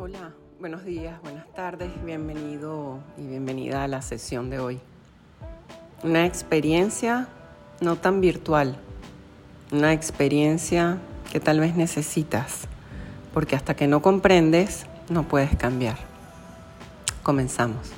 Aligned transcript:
Hola, 0.00 0.32
buenos 0.60 0.84
días, 0.84 1.20
buenas 1.22 1.52
tardes, 1.54 1.90
bienvenido 2.04 3.00
y 3.16 3.26
bienvenida 3.26 3.82
a 3.82 3.88
la 3.88 4.00
sesión 4.00 4.48
de 4.48 4.60
hoy. 4.60 4.80
Una 6.04 6.24
experiencia 6.24 7.26
no 7.80 7.96
tan 7.96 8.20
virtual, 8.20 8.76
una 9.72 9.92
experiencia 9.92 10.98
que 11.32 11.40
tal 11.40 11.58
vez 11.58 11.74
necesitas, 11.74 12.68
porque 13.34 13.56
hasta 13.56 13.74
que 13.74 13.88
no 13.88 14.00
comprendes 14.00 14.86
no 15.10 15.24
puedes 15.24 15.56
cambiar. 15.56 15.96
Comenzamos. 17.24 17.97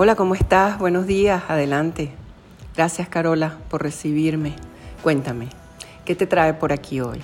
Hola, 0.00 0.14
¿cómo 0.14 0.36
estás? 0.36 0.78
Buenos 0.78 1.08
días, 1.08 1.42
adelante. 1.48 2.12
Gracias 2.76 3.08
Carola 3.08 3.58
por 3.68 3.82
recibirme. 3.82 4.54
Cuéntame, 5.02 5.48
¿qué 6.04 6.14
te 6.14 6.24
trae 6.24 6.54
por 6.54 6.72
aquí 6.72 7.00
hoy? 7.00 7.20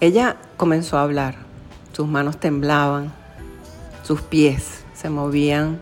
Ella 0.00 0.36
comenzó 0.58 0.98
a 0.98 1.04
hablar, 1.04 1.36
sus 1.94 2.06
manos 2.06 2.36
temblaban, 2.36 3.14
sus 4.02 4.20
pies 4.20 4.84
se 4.92 5.08
movían 5.08 5.78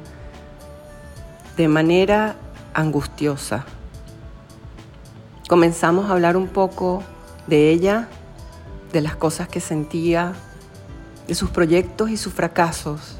de 1.57 1.67
manera 1.67 2.37
angustiosa. 2.75 3.65
Comenzamos 5.49 6.09
a 6.09 6.13
hablar 6.13 6.37
un 6.37 6.47
poco 6.47 7.03
de 7.49 7.71
ella, 7.71 8.07
de 8.93 9.01
las 9.01 9.17
cosas 9.17 9.49
que 9.49 9.59
sentía, 9.59 10.33
de 11.27 11.35
sus 11.35 11.51
proyectos 11.51 12.09
y 12.11 12.17
sus 12.17 12.33
fracasos, 12.33 13.19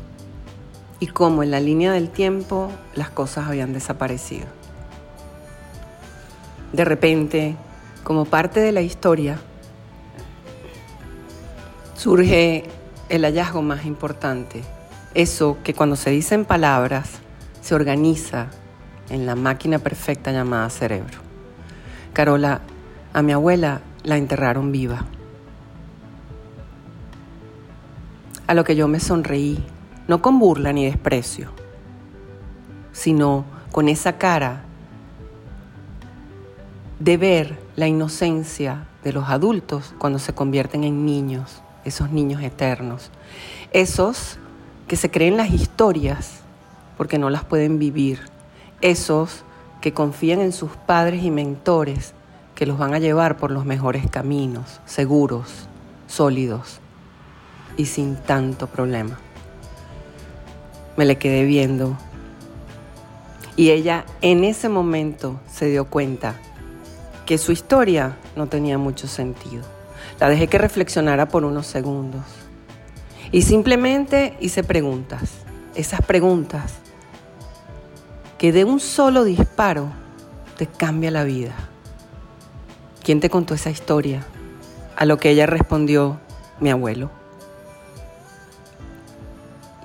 y 1.03 1.09
cómo 1.09 1.43
en 1.43 1.51
la 1.51 1.59
línea 1.59 1.91
del 1.91 2.11
tiempo 2.11 2.71
las 2.95 3.11
cosas 3.11 3.49
habían 3.49 3.73
desaparecido. 3.73 4.47
De 6.73 6.85
repente, 6.85 7.57
como 8.05 8.25
parte 8.25 8.61
de 8.61 8.71
la 8.71 8.83
historia, 8.83 9.41
surge 11.97 12.67
el 13.09 13.25
hallazgo 13.25 13.63
más 13.63 13.85
importante, 13.85 14.63
eso 15.13 15.59
que 15.65 15.75
cuando 15.75 15.97
se 15.97 16.11
dice 16.11 16.37
en 16.37 16.45
palabras 16.45 17.19
se 17.63 17.75
organiza 17.75 18.47
en 19.11 19.27
la 19.27 19.35
máquina 19.35 19.81
perfecta 19.81 20.31
llamada 20.31 20.71
cerebro. 20.71 21.19
Carola, 22.13 22.61
a 23.13 23.23
mi 23.23 23.33
abuela 23.33 23.81
la 24.05 24.19
enterraron 24.19 24.71
viva. 24.71 25.05
A 28.47 28.55
lo 28.55 28.63
que 28.63 28.77
yo 28.77 28.87
me 28.87 29.01
sonreí, 29.01 29.65
no 30.13 30.21
con 30.21 30.39
burla 30.39 30.75
ni 30.75 30.85
desprecio, 30.85 31.49
sino 32.93 33.47
con 33.71 33.89
esa 33.89 34.19
cara 34.19 34.61
de 36.99 37.17
ver 37.17 37.59
la 37.77 37.89
inocencia 37.89 38.89
de 39.05 39.15
los 39.15 39.31
adultos 39.31 39.95
cuando 39.97 40.19
se 40.19 40.35
convierten 40.35 40.85
en 40.85 41.07
niños 41.07 41.63
esos 41.87 42.11
niños 42.11 42.43
eternos, 42.43 43.11
esos 43.73 44.37
que 44.87 44.97
se 44.97 45.11
creen 45.11 45.39
las 45.39 45.49
historias 45.49 46.41
porque 46.99 47.17
no 47.17 47.31
las 47.31 47.45
pueden 47.45 47.79
vivir, 47.79 48.21
esos 48.83 49.45
que 49.81 49.95
confían 49.95 50.43
en 50.43 50.53
sus 50.53 50.73
padres 50.73 51.23
y 51.23 51.31
mentores 51.31 52.13
que 52.55 52.67
los 52.67 52.77
van 52.77 52.93
a 52.93 52.99
llevar 52.99 53.39
por 53.39 53.51
los 53.51 53.65
mejores 53.65 54.11
caminos, 54.11 54.83
seguros, 54.85 55.69
sólidos 56.07 56.81
y 57.79 57.87
sin 57.87 58.17
tanto 58.17 58.67
problema. 58.67 59.19
Me 60.97 61.05
le 61.05 61.17
quedé 61.17 61.45
viendo 61.45 61.97
y 63.57 63.71
ella 63.71 64.05
en 64.23 64.45
ese 64.45 64.69
momento 64.69 65.41
se 65.51 65.67
dio 65.67 65.85
cuenta 65.85 66.37
que 67.27 67.39
su 67.39 67.53
historia 67.53 68.17
no 68.35 68.47
tenía 68.47 68.79
mucho 68.79 69.07
sentido. 69.07 69.63
La 70.19 70.29
dejé 70.29 70.49
que 70.49 70.59
reflexionara 70.59 71.29
por 71.29 71.45
unos 71.45 71.67
segundos. 71.67 72.23
Y 73.31 73.43
simplemente 73.43 74.37
hice 74.41 74.65
preguntas. 74.65 75.31
Esas 75.75 76.03
preguntas 76.03 76.75
que 78.39 78.53
de 78.53 78.65
un 78.65 78.81
solo 78.81 79.25
disparo 79.25 79.91
te 80.57 80.67
cambia 80.67 81.11
la 81.11 81.25
vida. 81.25 81.55
¿Quién 83.03 83.21
te 83.21 83.31
contó 83.31 83.55
esa 83.55 83.71
historia? 83.71 84.25
A 84.97 85.05
lo 85.05 85.19
que 85.19 85.31
ella 85.31 85.47
respondió, 85.47 86.19
mi 86.61 86.71
abuelo. 86.71 87.22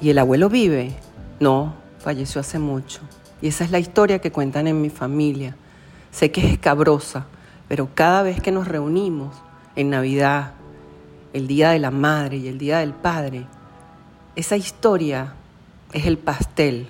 ¿Y 0.02 0.10
el 0.12 0.20
abuelo 0.20 0.50
vive? 0.50 0.96
No, 1.40 1.74
falleció 2.00 2.42
hace 2.42 2.60
mucho. 2.60 3.02
Y 3.42 3.48
esa 3.48 3.64
es 3.64 3.72
la 3.72 3.80
historia 3.80 4.20
que 4.20 4.32
cuentan 4.32 4.68
en 4.68 4.82
mi 4.82 4.90
familia. 4.90 5.56
Sé 6.12 6.32
que 6.32 6.42
es 6.46 6.54
escabrosa, 6.54 7.26
pero 7.68 7.90
cada 7.94 8.24
vez 8.24 8.42
que 8.42 8.52
nos 8.52 8.68
reunimos 8.68 9.36
en 9.76 9.90
Navidad, 9.90 10.54
el 11.34 11.48
Día 11.48 11.72
de 11.72 11.80
la 11.80 11.92
Madre 11.92 12.38
y 12.38 12.48
el 12.48 12.58
Día 12.58 12.80
del 12.80 12.94
Padre, 12.94 13.46
esa 14.36 14.56
historia 14.56 15.34
es 15.94 16.06
el 16.06 16.18
pastel 16.18 16.88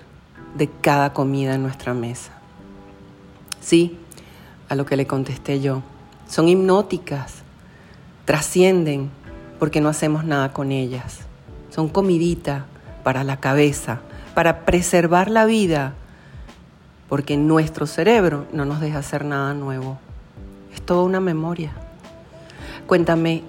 de 0.56 0.68
cada 0.68 1.12
comida 1.12 1.54
en 1.54 1.62
nuestra 1.62 1.94
mesa. 1.94 2.32
Sí, 3.60 3.98
a 4.68 4.74
lo 4.74 4.84
que 4.86 4.96
le 4.96 5.06
contesté 5.06 5.60
yo, 5.60 5.82
son 6.28 6.48
hipnóticas, 6.48 7.42
trascienden 8.24 9.10
porque 9.58 9.80
no 9.80 9.88
hacemos 9.88 10.24
nada 10.24 10.52
con 10.52 10.72
ellas. 10.72 11.20
Son 11.70 11.88
comidita 11.88 12.66
para 13.08 13.24
la 13.24 13.38
cabeza, 13.38 14.00
para 14.34 14.66
preservar 14.66 15.30
la 15.30 15.46
vida, 15.46 15.94
porque 17.08 17.38
nuestro 17.38 17.86
cerebro 17.86 18.44
no 18.52 18.66
nos 18.66 18.80
deja 18.80 18.98
hacer 18.98 19.24
nada 19.24 19.54
nuevo. 19.54 19.98
Es 20.74 20.82
toda 20.82 21.04
una 21.04 21.18
memoria. 21.18 21.72
Cuéntame, 22.86 23.44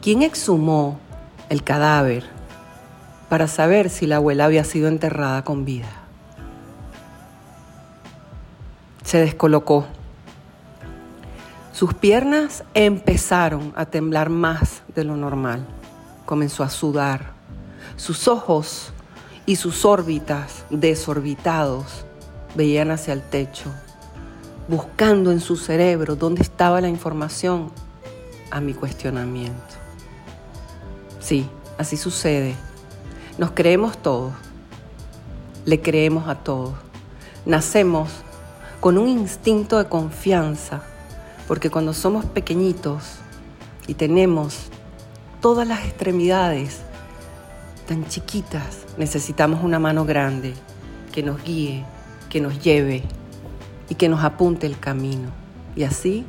¿quién 0.00 0.22
exhumó 0.22 1.00
el 1.48 1.64
cadáver 1.64 2.22
para 3.28 3.48
saber 3.48 3.90
si 3.90 4.06
la 4.06 4.18
abuela 4.18 4.44
había 4.44 4.62
sido 4.62 4.86
enterrada 4.86 5.42
con 5.42 5.64
vida? 5.64 5.88
Se 9.02 9.18
descolocó. 9.18 9.86
Sus 11.72 11.94
piernas 11.94 12.62
empezaron 12.74 13.72
a 13.74 13.86
temblar 13.86 14.30
más 14.30 14.84
de 14.94 15.02
lo 15.02 15.16
normal. 15.16 15.66
Comenzó 16.26 16.62
a 16.62 16.68
sudar. 16.68 17.37
Sus 17.96 18.28
ojos 18.28 18.92
y 19.46 19.56
sus 19.56 19.84
órbitas 19.84 20.64
desorbitados 20.70 22.04
veían 22.54 22.90
hacia 22.90 23.14
el 23.14 23.22
techo 23.22 23.70
buscando 24.68 25.32
en 25.32 25.40
su 25.40 25.56
cerebro 25.56 26.14
dónde 26.14 26.42
estaba 26.42 26.80
la 26.80 26.88
información 26.88 27.72
a 28.50 28.60
mi 28.60 28.74
cuestionamiento. 28.74 29.74
Sí, 31.20 31.48
así 31.78 31.96
sucede. 31.96 32.54
Nos 33.38 33.52
creemos 33.52 33.96
todos, 33.98 34.34
le 35.64 35.80
creemos 35.80 36.28
a 36.28 36.34
todos. 36.36 36.74
Nacemos 37.46 38.10
con 38.80 38.98
un 38.98 39.08
instinto 39.08 39.78
de 39.78 39.86
confianza, 39.86 40.82
porque 41.46 41.70
cuando 41.70 41.94
somos 41.94 42.26
pequeñitos 42.26 43.04
y 43.86 43.94
tenemos 43.94 44.66
todas 45.40 45.66
las 45.66 45.84
extremidades 45.86 46.82
tan 47.88 48.06
chiquitas, 48.06 48.84
necesitamos 48.98 49.64
una 49.64 49.78
mano 49.78 50.04
grande 50.04 50.54
que 51.12 51.22
nos 51.22 51.42
guíe, 51.42 51.84
que 52.28 52.40
nos 52.40 52.62
lleve, 52.62 53.02
y 53.88 53.94
que 53.94 54.08
nos 54.08 54.22
apunte 54.22 54.66
el 54.66 54.78
camino. 54.78 55.30
Y 55.74 55.84
así 55.84 56.24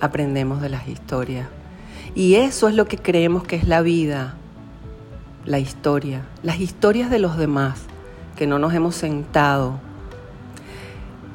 aprendemos 0.00 0.60
de 0.60 0.68
las 0.68 0.88
historias. 0.88 1.48
Y 2.14 2.34
eso 2.34 2.68
es 2.68 2.74
lo 2.74 2.86
que 2.86 2.98
creemos 2.98 3.44
que 3.44 3.56
es 3.56 3.68
la 3.68 3.82
vida, 3.82 4.34
la 5.44 5.58
historia, 5.58 6.26
las 6.42 6.60
historias 6.60 7.10
de 7.10 7.18
los 7.18 7.36
demás, 7.36 7.82
que 8.36 8.46
no 8.46 8.58
nos 8.58 8.74
hemos 8.74 8.94
sentado, 8.96 9.78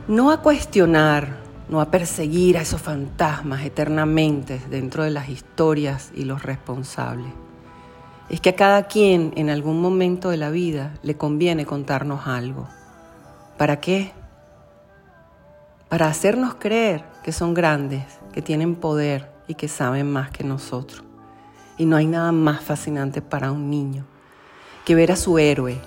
no 0.07 0.31
a 0.31 0.41
cuestionar, 0.41 1.37
no 1.69 1.79
a 1.79 1.89
perseguir 1.89 2.57
a 2.57 2.61
esos 2.61 2.81
fantasmas 2.81 3.63
eternamente 3.63 4.61
dentro 4.69 5.03
de 5.03 5.11
las 5.11 5.29
historias 5.29 6.11
y 6.13 6.25
los 6.25 6.43
responsables. 6.43 7.31
Es 8.31 8.39
que 8.39 8.51
a 8.51 8.55
cada 8.55 8.83
quien 8.83 9.33
en 9.35 9.49
algún 9.49 9.81
momento 9.81 10.29
de 10.29 10.37
la 10.37 10.51
vida 10.51 10.93
le 11.03 11.17
conviene 11.17 11.65
contarnos 11.65 12.27
algo. 12.27 12.69
¿Para 13.57 13.81
qué? 13.81 14.13
Para 15.89 16.07
hacernos 16.07 16.55
creer 16.55 17.03
que 17.25 17.33
son 17.33 17.53
grandes, 17.53 18.05
que 18.31 18.41
tienen 18.41 18.75
poder 18.75 19.29
y 19.49 19.55
que 19.55 19.67
saben 19.67 20.09
más 20.09 20.31
que 20.31 20.45
nosotros. 20.45 21.03
Y 21.77 21.83
no 21.83 21.97
hay 21.97 22.07
nada 22.07 22.31
más 22.31 22.61
fascinante 22.61 23.21
para 23.21 23.51
un 23.51 23.69
niño 23.69 24.05
que 24.85 24.95
ver 24.95 25.11
a 25.11 25.17
su 25.17 25.37
héroe 25.37 25.77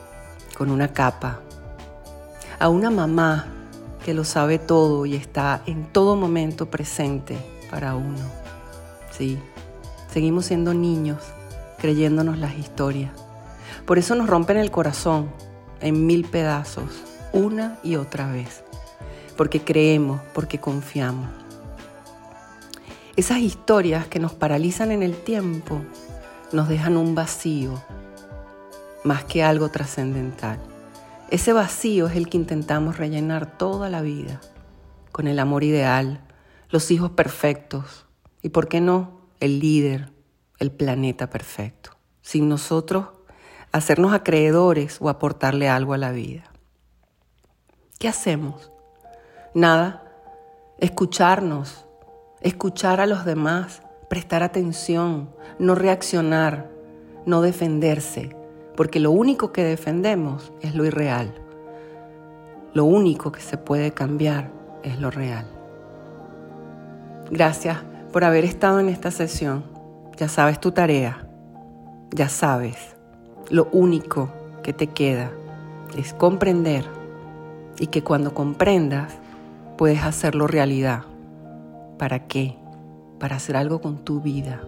con 0.55 0.71
una 0.71 0.89
capa, 0.89 1.41
a 2.59 2.69
una 2.69 2.91
mamá 2.91 3.47
que 4.05 4.13
lo 4.13 4.23
sabe 4.23 4.59
todo 4.59 5.07
y 5.07 5.15
está 5.15 5.63
en 5.65 5.87
todo 5.87 6.15
momento 6.15 6.67
presente 6.67 7.39
para 7.71 7.95
uno. 7.95 8.31
Sí, 9.11 9.39
seguimos 10.13 10.45
siendo 10.45 10.75
niños 10.75 11.23
creyéndonos 11.85 12.39
las 12.39 12.57
historias. 12.57 13.13
Por 13.85 13.99
eso 13.99 14.15
nos 14.15 14.27
rompen 14.27 14.57
el 14.57 14.71
corazón 14.71 15.31
en 15.83 16.07
mil 16.07 16.25
pedazos, 16.25 16.89
una 17.35 17.79
y 17.83 17.97
otra 17.97 18.33
vez. 18.33 18.65
Porque 19.37 19.61
creemos, 19.61 20.23
porque 20.33 20.59
confiamos. 20.59 21.29
Esas 23.17 23.41
historias 23.41 24.07
que 24.07 24.19
nos 24.19 24.33
paralizan 24.33 24.93
en 24.93 25.03
el 25.03 25.15
tiempo 25.15 25.83
nos 26.53 26.71
dejan 26.71 26.97
un 26.97 27.15
vacío 27.15 27.85
más 29.05 29.25
que 29.25 29.45
algo 29.45 29.69
trascendental. 29.69 30.59
Ese 31.29 31.53
vacío 31.53 32.07
es 32.07 32.17
el 32.17 32.31
que 32.31 32.39
intentamos 32.39 32.97
rellenar 32.97 33.59
toda 33.59 33.91
la 33.91 34.01
vida, 34.01 34.41
con 35.13 35.29
el 35.29 35.39
amor 35.39 35.65
ideal, 35.65 36.23
los 36.71 36.91
hijos 36.91 37.11
perfectos 37.11 38.07
y, 38.41 38.49
¿por 38.49 38.69
qué 38.69 38.81
no?, 38.81 39.21
el 39.39 39.61
líder, 39.61 40.14
el 40.59 40.71
planeta 40.71 41.31
perfecto, 41.31 41.91
sin 42.23 42.49
nosotros 42.49 43.09
hacernos 43.73 44.13
acreedores 44.13 44.99
o 45.01 45.09
aportarle 45.09 45.69
algo 45.69 45.95
a 45.95 45.99
la 45.99 46.13
vida. 46.13 46.45
¿Qué 47.99 48.09
hacemos? 48.09 48.71
Nada, 49.55 50.13
escucharnos, 50.79 51.85
escuchar 52.41 53.01
a 53.01 53.07
los 53.07 53.25
demás, 53.25 53.83
prestar 54.09 54.43
atención, 54.43 55.31
no 55.59 55.75
reaccionar, 55.75 56.71
no 57.27 57.41
defenderse, 57.41 58.37
porque 58.77 59.01
lo 59.01 59.11
único 59.11 59.53
que 59.53 59.65
defendemos 59.65 60.53
es 60.61 60.75
lo 60.75 60.85
irreal. 60.85 61.35
Lo 62.75 62.85
único 62.85 63.33
que 63.33 63.41
se 63.41 63.57
puede 63.57 63.93
cambiar 63.93 64.51
es 64.83 65.01
lo 65.01 65.11
real. 65.11 65.47
Gracias 67.31 67.79
por 68.13 68.25
haber 68.25 68.45
estado 68.45 68.81
en 68.81 68.89
esta 68.89 69.11
sesión. 69.11 69.74
Ya 70.17 70.29
sabes 70.29 70.61
tu 70.61 70.71
tarea, 70.71 71.27
ya 72.13 72.29
sabes. 72.29 72.97
Lo 73.51 73.69
único 73.73 74.31
que 74.63 74.73
te 74.73 74.87
queda 74.87 75.31
es 75.97 76.15
comprender 76.15 76.85
y 77.79 77.89
que 77.89 78.03
cuando 78.03 78.33
comprendas 78.33 79.13
puedes 79.77 80.03
hacerlo 80.03 80.47
realidad. 80.47 81.03
¿Para 81.99 82.27
qué? 82.27 82.57
Para 83.19 83.37
hacer 83.37 83.57
algo 83.57 83.81
con 83.81 83.99
tu 84.05 84.21
vida, 84.21 84.61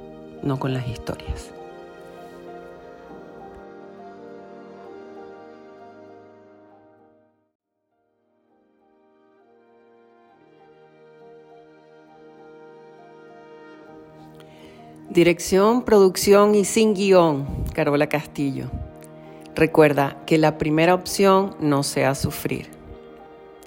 no 0.42 0.58
con 0.58 0.74
las 0.74 0.88
historias. 0.88 1.55
Dirección, 15.16 15.80
producción 15.80 16.54
y 16.54 16.66
sin 16.66 16.92
guion, 16.92 17.46
Carola 17.72 18.06
Castillo. 18.06 18.66
Recuerda 19.54 20.22
que 20.26 20.36
la 20.36 20.58
primera 20.58 20.92
opción 20.92 21.56
no 21.58 21.84
sea 21.84 22.14
sufrir. 22.14 22.66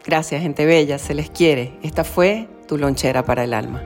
Gracias, 0.06 0.44
gente 0.44 0.68
bella, 0.68 1.00
se 1.00 1.16
les 1.16 1.32
quiere. 1.32 1.74
Esta 1.82 2.04
fue 2.04 2.48
tu 2.68 2.78
lonchera 2.78 3.26
para 3.26 3.46
el 3.46 3.56
alma. 3.56 3.82